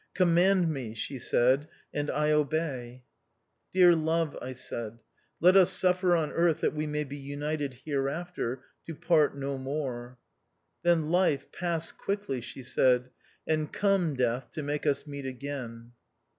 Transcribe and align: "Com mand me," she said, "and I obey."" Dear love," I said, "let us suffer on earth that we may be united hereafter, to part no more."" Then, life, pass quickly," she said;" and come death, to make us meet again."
"Com 0.15 0.33
mand 0.33 0.67
me," 0.67 0.95
she 0.95 1.19
said, 1.19 1.67
"and 1.93 2.09
I 2.09 2.31
obey."" 2.31 3.03
Dear 3.71 3.95
love," 3.95 4.35
I 4.41 4.53
said, 4.53 4.97
"let 5.39 5.55
us 5.55 5.69
suffer 5.71 6.15
on 6.15 6.31
earth 6.31 6.61
that 6.61 6.73
we 6.73 6.87
may 6.87 7.03
be 7.03 7.17
united 7.17 7.81
hereafter, 7.85 8.63
to 8.87 8.95
part 8.95 9.37
no 9.37 9.59
more."" 9.59 10.17
Then, 10.81 11.11
life, 11.11 11.51
pass 11.51 11.91
quickly," 11.91 12.41
she 12.41 12.63
said;" 12.63 13.11
and 13.47 13.71
come 13.71 14.15
death, 14.15 14.49
to 14.53 14.63
make 14.63 14.87
us 14.87 15.05
meet 15.05 15.27
again." 15.27 15.91